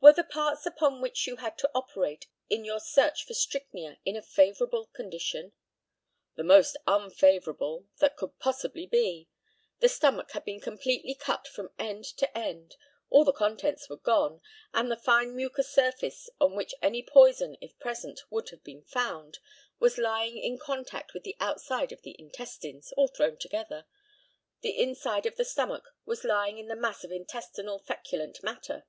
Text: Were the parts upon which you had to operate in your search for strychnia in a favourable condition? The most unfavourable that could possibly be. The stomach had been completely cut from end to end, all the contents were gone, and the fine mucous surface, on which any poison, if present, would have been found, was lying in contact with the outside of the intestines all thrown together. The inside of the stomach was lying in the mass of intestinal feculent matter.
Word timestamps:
Were 0.00 0.12
the 0.12 0.22
parts 0.22 0.66
upon 0.66 1.00
which 1.00 1.26
you 1.26 1.36
had 1.36 1.56
to 1.56 1.70
operate 1.74 2.26
in 2.50 2.62
your 2.62 2.78
search 2.78 3.24
for 3.24 3.32
strychnia 3.32 3.96
in 4.04 4.16
a 4.16 4.20
favourable 4.22 4.88
condition? 4.88 5.52
The 6.34 6.44
most 6.44 6.76
unfavourable 6.86 7.86
that 8.00 8.14
could 8.14 8.38
possibly 8.38 8.84
be. 8.84 9.30
The 9.80 9.88
stomach 9.88 10.32
had 10.32 10.44
been 10.44 10.60
completely 10.60 11.14
cut 11.14 11.48
from 11.48 11.72
end 11.78 12.04
to 12.18 12.30
end, 12.36 12.76
all 13.08 13.24
the 13.24 13.32
contents 13.32 13.88
were 13.88 13.96
gone, 13.96 14.42
and 14.74 14.90
the 14.90 14.98
fine 14.98 15.34
mucous 15.34 15.70
surface, 15.72 16.28
on 16.38 16.54
which 16.54 16.74
any 16.82 17.02
poison, 17.02 17.56
if 17.62 17.78
present, 17.78 18.20
would 18.28 18.50
have 18.50 18.62
been 18.62 18.82
found, 18.82 19.38
was 19.78 19.96
lying 19.96 20.36
in 20.36 20.58
contact 20.58 21.14
with 21.14 21.22
the 21.22 21.38
outside 21.40 21.92
of 21.92 22.02
the 22.02 22.14
intestines 22.18 22.92
all 22.98 23.08
thrown 23.08 23.38
together. 23.38 23.86
The 24.60 24.76
inside 24.78 25.24
of 25.24 25.36
the 25.36 25.46
stomach 25.46 25.84
was 26.04 26.24
lying 26.24 26.58
in 26.58 26.68
the 26.68 26.76
mass 26.76 27.04
of 27.04 27.10
intestinal 27.10 27.78
feculent 27.78 28.42
matter. 28.42 28.84